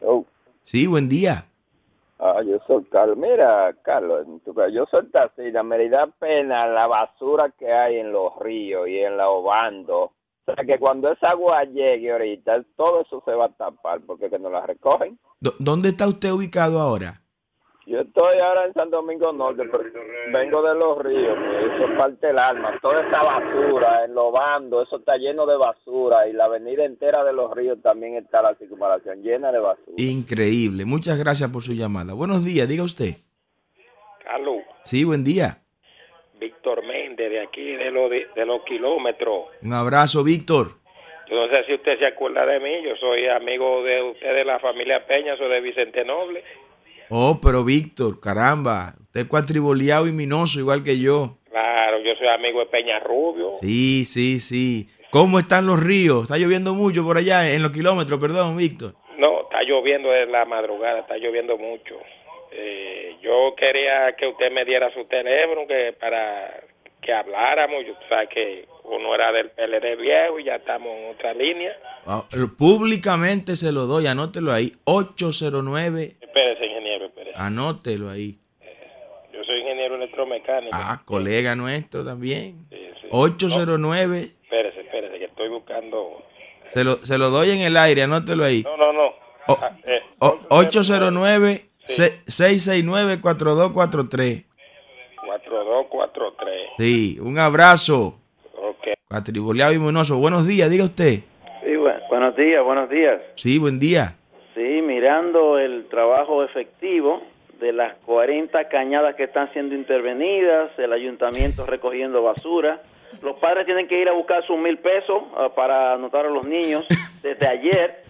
[0.00, 0.26] Oh.
[0.64, 1.47] Sí, buen día.
[2.18, 2.58] Ah, yo
[2.90, 3.16] Carlos.
[3.16, 4.26] Mira, Carlos,
[4.72, 5.62] yo soy taxista.
[5.62, 10.12] Me da pena la basura que hay en los ríos y en la obando.
[10.46, 14.30] O sea, que cuando esa agua llegue ahorita, todo eso se va a tapar porque
[14.30, 15.18] que no la recogen.
[15.58, 17.20] ¿Dónde está usted ubicado ahora?
[17.88, 19.62] Yo estoy ahora en San Domingo Norte,
[20.30, 22.78] vengo de los ríos, eso parte del alma.
[22.82, 27.24] Toda esta basura, en los bandos, eso está lleno de basura y la avenida entera
[27.24, 29.94] de los ríos también está la circunvalación llena de basura.
[29.96, 30.84] Increíble.
[30.84, 32.12] Muchas gracias por su llamada.
[32.12, 33.14] Buenos días, diga usted.
[34.22, 34.58] Carlos.
[34.84, 35.62] Sí, buen día.
[36.38, 39.46] Víctor Méndez, de aquí, de, lo de, los kilómetros.
[39.62, 40.72] Un abrazo, Víctor.
[41.30, 44.44] Yo no sé si usted se acuerda de mí, yo soy amigo de usted de
[44.44, 46.44] la familia Peña, soy de Vicente Noble.
[47.10, 51.38] Oh, pero Víctor, caramba, usted es cuatriboleado y minoso igual que yo.
[51.50, 53.52] Claro, yo soy amigo de Peña Rubio.
[53.60, 54.88] Sí, sí, sí.
[55.10, 56.24] ¿Cómo están los ríos?
[56.24, 58.94] ¿Está lloviendo mucho por allá, en los kilómetros, perdón, Víctor?
[59.16, 61.96] No, está lloviendo en la madrugada, está lloviendo mucho.
[62.52, 66.62] Eh, yo quería que usted me diera su teléfono que para
[67.00, 67.86] que habláramos.
[67.86, 71.72] Yo sabes que uno era del PLD viejo y ya estamos en otra línea.
[72.06, 72.24] Ah,
[72.58, 76.16] públicamente se lo doy, anótelo ahí, 809.
[76.20, 76.77] Espérese, ingeniero, espérese.
[77.38, 78.36] Anótelo ahí.
[79.32, 80.70] Yo soy ingeniero electromecánico.
[80.72, 82.66] Ah, colega nuestro también.
[82.68, 83.08] Sí, sí.
[83.10, 84.32] 809.
[84.42, 86.24] espérese, espérese, que estoy buscando.
[86.66, 88.64] Se lo, se lo doy en el aire, anótelo ahí.
[88.64, 89.14] No, no, no.
[89.46, 90.02] Oh, ah, eh,
[90.50, 94.44] 809 669 4243.
[95.24, 96.70] 4243.
[96.76, 98.18] Sí, un abrazo.
[98.52, 98.88] Ok.
[99.08, 100.18] Cuatriboleado y monoso.
[100.18, 101.20] Buenos días, diga usted.
[101.64, 103.20] Sí, bueno, buenos días, buenos días.
[103.36, 104.16] Sí, buen día.
[104.98, 107.22] Mirando el trabajo efectivo
[107.60, 112.82] de las 40 cañadas que están siendo intervenidas, el ayuntamiento recogiendo basura.
[113.22, 116.48] Los padres tienen que ir a buscar sus mil pesos uh, para anotar a los
[116.48, 116.84] niños
[117.22, 118.02] desde ayer.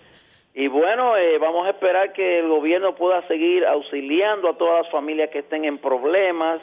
[0.55, 4.91] Y bueno, eh, vamos a esperar que el gobierno pueda seguir auxiliando a todas las
[4.91, 6.62] familias que estén en problemas,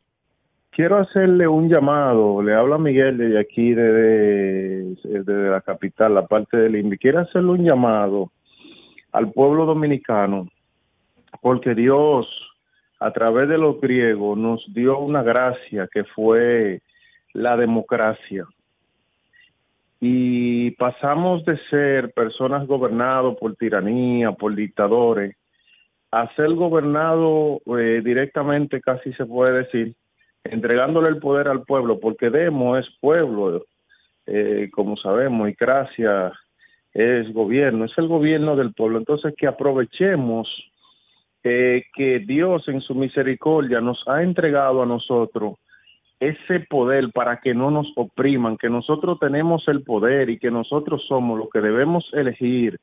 [0.69, 6.57] Quiero hacerle un llamado, le habla Miguel de aquí, de, de, la capital, la parte
[6.57, 6.99] del INVI.
[6.99, 8.31] Quiero hacerle un llamado
[9.13, 10.47] al pueblo dominicano,
[11.41, 12.27] porque Dios,
[12.99, 16.83] a través de los griegos, nos dio una gracia que fue
[17.33, 18.45] la democracia
[19.99, 25.35] y pasamos de ser personas gobernadas por tiranía, por dictadores,
[26.11, 29.95] a ser gobernado eh, directamente, casi se puede decir,
[30.43, 33.65] entregándole el poder al pueblo, porque Demo es pueblo,
[34.25, 36.31] eh, como sabemos, y Gracia
[36.93, 38.99] es gobierno, es el gobierno del pueblo.
[38.99, 40.47] Entonces, que aprovechemos
[41.43, 45.55] eh, que Dios en su misericordia nos ha entregado a nosotros
[46.19, 51.03] ese poder para que no nos opriman, que nosotros tenemos el poder y que nosotros
[51.07, 52.79] somos los que debemos elegir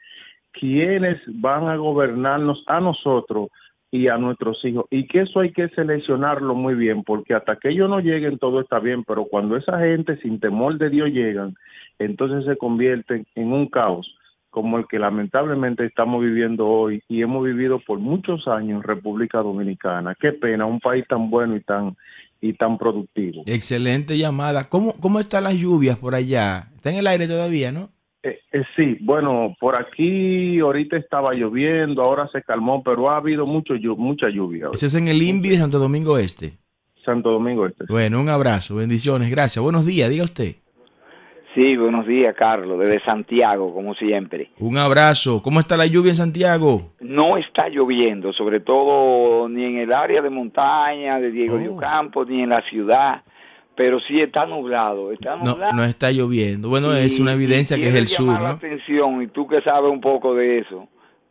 [0.53, 3.49] quiénes van a gobernarnos a nosotros
[3.91, 4.87] y a nuestros hijos.
[4.91, 8.61] Y que eso hay que seleccionarlo muy bien, porque hasta que ellos no lleguen todo
[8.61, 11.55] está bien, pero cuando esa gente sin temor de Dios llegan,
[11.99, 14.17] entonces se convierten en un caos
[14.51, 19.39] como el que lamentablemente estamos viviendo hoy y hemos vivido por muchos años en República
[19.39, 20.15] Dominicana.
[20.15, 21.97] Qué pena, un país tan bueno y tan
[22.45, 23.43] y tan productivo.
[23.47, 24.69] Excelente llamada.
[24.69, 26.69] ¿Cómo, cómo están las lluvias por allá?
[26.75, 27.89] Está en el aire todavía, ¿no?
[28.23, 33.47] Eh, eh, sí, bueno, por aquí ahorita estaba lloviendo, ahora se calmó, pero ha habido
[33.47, 34.69] mucho, mucha lluvia.
[34.75, 36.59] Ese es en el INVI de Santo Domingo Este.
[37.03, 37.85] Santo Domingo Este.
[37.89, 39.63] Bueno, un abrazo, bendiciones, gracias.
[39.63, 40.57] Buenos días, diga usted.
[41.55, 44.51] Sí, buenos días, Carlos, desde Santiago, como siempre.
[44.59, 45.41] Un abrazo.
[45.41, 46.91] ¿Cómo está la lluvia en Santiago?
[46.99, 51.77] No está lloviendo, sobre todo ni en el área de montaña de Diego de oh.
[51.77, 53.23] Ocampo, ni en la ciudad,
[53.77, 55.13] pero sí está nublado.
[55.13, 55.73] Está nublado.
[55.75, 56.69] No, está lloviendo.
[56.69, 58.43] Bueno, es una evidencia que es el sur, ¿no?
[58.43, 60.89] la atención, y tú que sabes un poco de eso,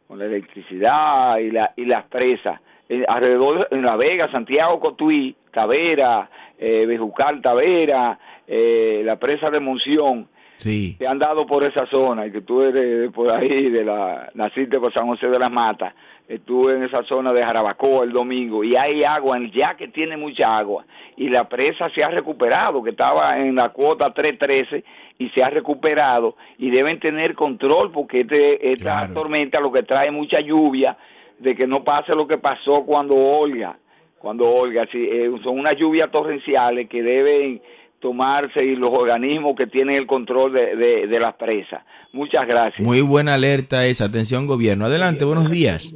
[0.08, 5.36] con la electricidad y, la, y las presas, eh, alrededor en La Vega, Santiago, Cotuí,
[5.52, 8.18] Tavera, eh, Bejucal, Tavera,
[8.48, 10.28] eh, la presa de Monción,
[10.58, 10.96] sí.
[10.98, 14.80] que han dado por esa zona y que tú eres por ahí, de la, naciste
[14.80, 15.94] por San José de las Matas,
[16.28, 20.58] estuve en esa zona de Jarabacoa el domingo y hay agua, ya que tiene mucha
[20.58, 20.86] agua
[21.18, 24.84] y la presa se ha recuperado, que estaba en la cuota 313
[25.20, 30.12] y se ha recuperado y deben tener control porque este, esta tormenta lo que trae
[30.12, 30.98] mucha lluvia
[31.40, 33.78] de que no pase lo que pasó cuando Olga,
[34.18, 37.62] cuando Olga, sí, eh, son unas lluvias torrenciales que deben
[38.04, 40.76] tomarse y los organismos que tienen el control de,
[41.08, 41.84] de, las presas.
[42.12, 42.86] Muchas gracias.
[42.86, 44.06] Muy buena alerta esa.
[44.06, 44.86] Atención, gobierno.
[44.86, 45.96] Adelante, buenos días.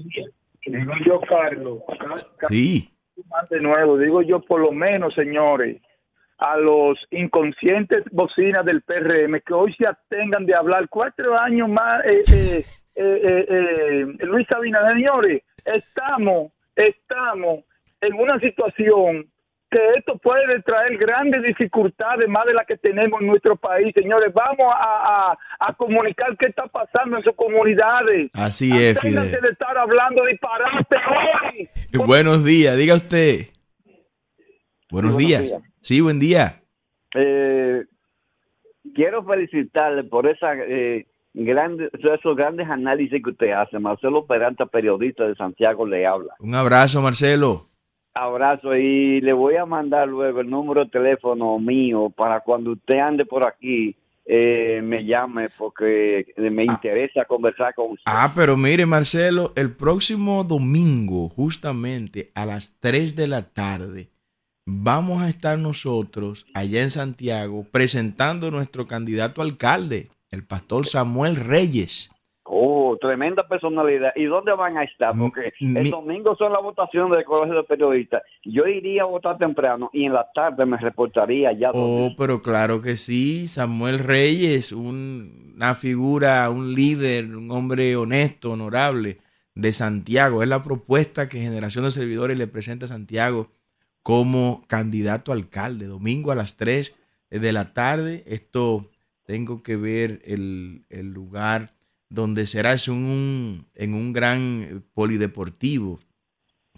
[0.65, 1.79] Digo yo, Carlos.
[2.47, 2.89] Sí.
[3.49, 5.81] De nuevo, digo yo, por lo menos, señores,
[6.37, 12.05] a los inconscientes bocinas del PRM que hoy se atengan de hablar cuatro años más,
[12.05, 12.63] eh, eh,
[12.95, 17.65] eh, eh Luis Sabina, señores, estamos, estamos
[17.99, 19.27] en una situación
[19.69, 23.93] que esto puede traer grandes dificultades más de las que tenemos en nuestro país.
[23.93, 25.37] Señores, vamos a,
[25.77, 28.31] comunicar qué está pasando en sus comunidades.
[28.33, 29.29] Así es, Fidel.
[29.29, 31.69] de estar hablando disparate hoy.
[32.05, 33.47] Buenos días, diga usted.
[34.89, 35.53] Buenos, días.
[35.81, 36.61] Sí, buen día.
[37.13, 37.83] Eh,
[38.95, 43.79] quiero felicitarle por esa eh, grande, esos grandes análisis que usted hace.
[43.79, 46.33] Marcelo Peranta, periodista de Santiago, le habla.
[46.39, 47.66] Un abrazo, Marcelo
[48.17, 52.99] abrazo y le voy a mandar luego el número de teléfono mío para cuando usted
[52.99, 53.95] ande por aquí
[54.25, 56.65] eh, me llame porque me ah.
[56.65, 58.03] interesa conversar con usted.
[58.05, 64.09] Ah, pero mire Marcelo, el próximo domingo justamente a las 3 de la tarde
[64.65, 72.11] vamos a estar nosotros allá en Santiago presentando nuestro candidato alcalde, el pastor Samuel Reyes.
[73.07, 74.11] Tremenda personalidad.
[74.15, 75.15] ¿Y dónde van a estar?
[75.17, 78.23] Porque el domingo son las votaciones del Colegio de Periodistas.
[78.43, 81.71] Yo iría a votar temprano y en la tarde me reportaría ya.
[81.73, 83.47] Oh, pero claro que sí.
[83.47, 89.17] Samuel Reyes, una figura, un líder, un hombre honesto, honorable
[89.55, 90.43] de Santiago.
[90.43, 93.49] Es la propuesta que Generación de Servidores le presenta a Santiago
[94.03, 95.85] como candidato a alcalde.
[95.85, 96.95] Domingo a las 3
[97.31, 98.23] de la tarde.
[98.27, 98.89] Esto
[99.25, 101.76] tengo que ver el, el lugar
[102.09, 105.99] donde será es un, en un gran polideportivo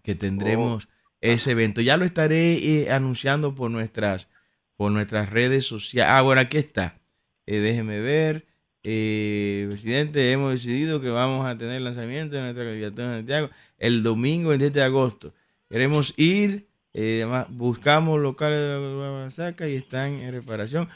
[0.04, 0.88] que tendremos
[1.22, 1.82] ese evento.
[1.82, 4.28] Ya lo estaré eh, anunciando por nuestras,
[4.76, 6.12] por nuestras redes sociales.
[6.12, 7.00] Ah, bueno, aquí está.
[7.46, 8.46] Eh, déjeme ver.
[8.84, 14.04] Eh, presidente, hemos decidido que vamos a tener lanzamiento de nuestra candidatura en Santiago el
[14.04, 15.34] domingo 27 de agosto.
[15.70, 20.90] Queremos ir, eh, buscamos locales de la saca y están en reparación.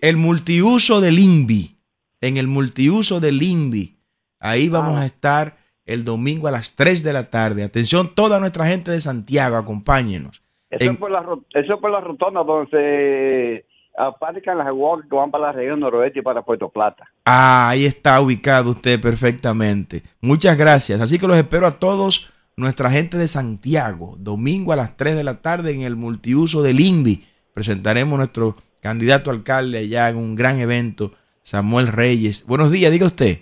[0.00, 1.76] El multiuso del INVI,
[2.20, 3.98] en el multiuso del INVI,
[4.38, 5.56] ahí vamos a estar
[5.86, 7.64] el domingo a las 3 de la tarde.
[7.64, 10.42] Atención, toda nuestra gente de Santiago, acompáñenos.
[10.70, 11.20] Eso, En- es por la,
[11.54, 13.66] eso es por la rotonda donde se
[13.98, 17.08] aparcan las walks que van para la región noroeste y para Puerto Plata.
[17.24, 20.02] Ah, ahí está ubicado usted perfectamente.
[20.20, 21.00] Muchas gracias.
[21.00, 25.24] Así que los espero a todos, nuestra gente de Santiago, domingo a las 3 de
[25.24, 27.24] la tarde en el multiuso del INVI.
[27.52, 31.12] Presentaremos nuestro candidato alcalde allá en un gran evento,
[31.42, 32.46] Samuel Reyes.
[32.46, 33.38] Buenos días, diga usted.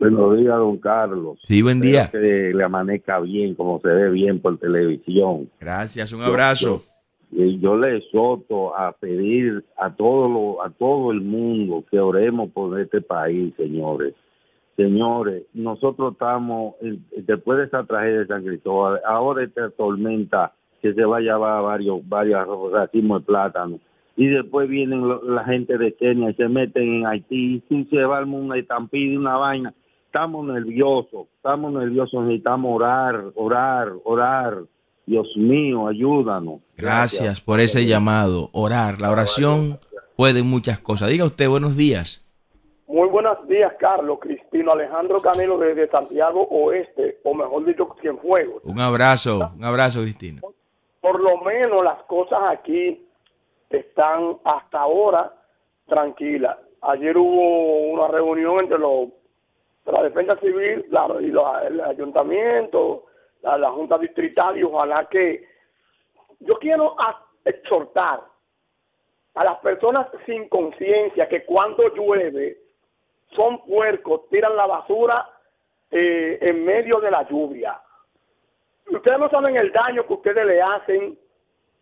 [0.00, 1.38] Buenos días, don Carlos.
[1.42, 2.02] Sí, buen día.
[2.02, 5.50] Espero que le amanezca bien, como se ve bien por televisión.
[5.60, 6.82] Gracias, un abrazo.
[7.30, 11.98] Yo, yo- yo le exhorto a pedir a todo, lo, a todo el mundo que
[11.98, 14.14] oremos por este país, señores.
[14.76, 20.94] Señores, nosotros estamos, en- después de esta tragedia de San Cristóbal, ahora esta tormenta que
[20.94, 23.80] se va a llevar varios, varios racimos de plátano.
[24.20, 28.02] Y después vienen lo- la gente de Kenia y se meten en Haití y se
[28.02, 29.72] va una estampida y una vaina.
[30.06, 34.58] Estamos nerviosos, estamos nerviosos, necesitamos orar, orar, orar.
[35.06, 36.60] Dios mío, ayúdanos.
[36.76, 38.50] Gracias por ese llamado.
[38.52, 39.00] Orar.
[39.00, 39.78] La oración
[40.16, 41.08] puede muchas cosas.
[41.10, 42.24] Diga usted, buenos días.
[42.88, 44.18] Muy buenos días, Carlos.
[44.20, 48.62] Cristino Alejandro Camilo desde Santiago Oeste, o mejor dicho, Cienfuegos.
[48.64, 50.40] Un abrazo, un abrazo, Cristina.
[51.00, 53.06] Por lo menos las cosas aquí
[53.70, 55.32] están hasta ahora
[55.86, 56.58] tranquilas.
[56.82, 59.08] Ayer hubo una reunión entre los
[59.92, 60.84] la defensa civil
[61.20, 63.06] y el ayuntamiento,
[63.40, 65.46] la, junta distrital y ojalá que
[66.40, 66.94] yo quiero
[67.44, 68.20] exhortar
[69.34, 72.58] a las personas sin conciencia que cuando llueve
[73.34, 75.28] son puercos, tiran la basura
[75.90, 77.80] eh, en medio de la lluvia.
[78.90, 81.18] Ustedes no saben el daño que ustedes le hacen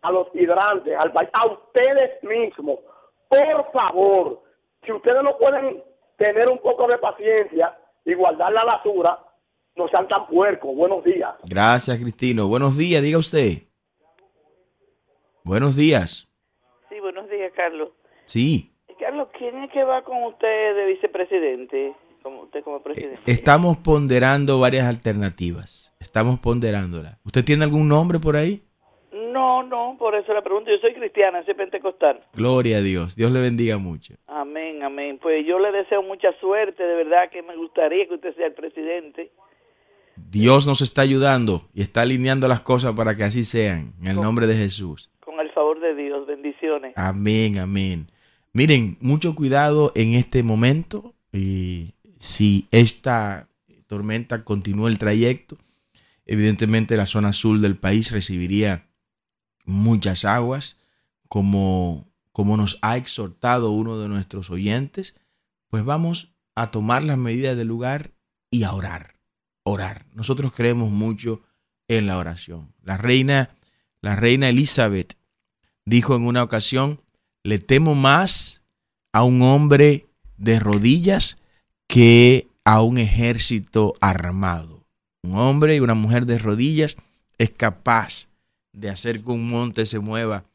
[0.07, 2.79] a los hidrantes, al país, a ustedes mismos.
[3.29, 4.41] Por favor,
[4.85, 5.83] si ustedes no pueden
[6.17, 9.19] tener un poco de paciencia y guardar la basura,
[9.75, 10.75] no sean tan puercos.
[10.75, 11.35] Buenos días.
[11.49, 12.47] Gracias, Cristino.
[12.47, 13.63] Buenos días, diga usted.
[15.43, 16.29] Buenos días.
[16.89, 17.89] Sí, buenos días, Carlos.
[18.25, 21.95] Sí, Carlos, ¿quién es que va con usted de vicepresidente?
[22.23, 23.21] Como usted como presidente.
[23.31, 25.95] estamos ponderando varias alternativas.
[25.99, 27.17] Estamos ponderándolas.
[27.23, 28.66] ¿Usted tiene algún nombre por ahí?
[29.37, 30.71] No, no, por eso la pregunto.
[30.71, 32.21] Yo soy cristiana, soy pentecostal.
[32.33, 33.15] Gloria a Dios.
[33.15, 34.15] Dios le bendiga mucho.
[34.25, 35.19] Amén, amén.
[35.21, 38.53] Pues yo le deseo mucha suerte, de verdad que me gustaría que usted sea el
[38.53, 39.31] presidente.
[40.15, 43.93] Dios nos está ayudando y está alineando las cosas para que así sean.
[44.01, 45.11] En el nombre de Jesús.
[45.19, 46.93] Con el favor de Dios, bendiciones.
[46.95, 48.07] Amén, amén.
[48.53, 51.13] Miren, mucho cuidado en este momento.
[51.31, 53.47] Y si esta
[53.85, 55.57] tormenta continúa el trayecto,
[56.25, 58.86] evidentemente la zona sur del país recibiría
[59.67, 60.77] muchas aguas,
[61.27, 65.15] como, como nos ha exhortado uno de nuestros oyentes,
[65.69, 68.11] pues vamos a tomar las medidas del lugar
[68.49, 69.19] y a orar,
[69.63, 70.07] orar.
[70.13, 71.43] Nosotros creemos mucho
[71.87, 72.73] en la oración.
[72.81, 73.49] La reina,
[74.01, 75.17] la reina Elizabeth
[75.85, 77.01] dijo en una ocasión,
[77.43, 78.63] le temo más
[79.13, 80.07] a un hombre
[80.37, 81.37] de rodillas
[81.87, 84.85] que a un ejército armado.
[85.23, 86.97] Un hombre y una mujer de rodillas
[87.37, 88.27] es capaz
[88.77, 90.45] de hacer que un monte se mueva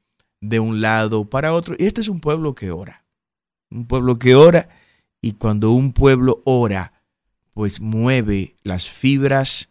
[0.41, 1.75] de un lado para otro.
[1.79, 3.05] Y este es un pueblo que ora.
[3.71, 4.69] Un pueblo que ora
[5.21, 6.93] y cuando un pueblo ora,
[7.53, 9.71] pues mueve las fibras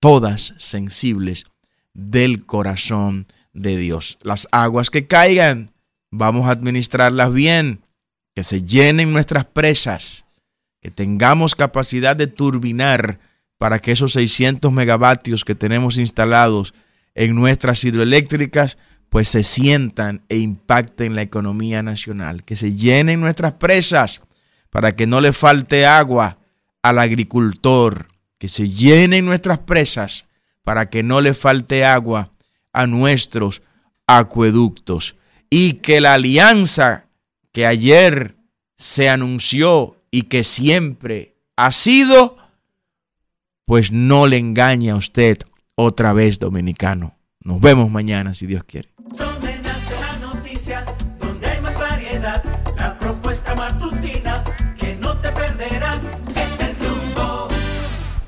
[0.00, 1.44] todas sensibles
[1.92, 4.18] del corazón de Dios.
[4.22, 5.70] Las aguas que caigan,
[6.10, 7.84] vamos a administrarlas bien,
[8.34, 10.26] que se llenen nuestras presas,
[10.80, 13.18] que tengamos capacidad de turbinar
[13.58, 16.74] para que esos 600 megavatios que tenemos instalados
[17.14, 18.76] en nuestras hidroeléctricas
[19.08, 24.22] pues se sientan e impacten la economía nacional, que se llenen nuestras presas
[24.70, 26.38] para que no le falte agua
[26.82, 28.08] al agricultor,
[28.38, 30.26] que se llenen nuestras presas
[30.64, 32.32] para que no le falte agua
[32.72, 33.62] a nuestros
[34.08, 35.14] acueductos.
[35.48, 37.06] Y que la alianza
[37.52, 38.34] que ayer
[38.76, 42.36] se anunció y que siempre ha sido,
[43.64, 45.38] pues no le engañe a usted
[45.76, 47.14] otra vez, dominicano.
[47.40, 48.94] Nos vemos mañana, si Dios quiere.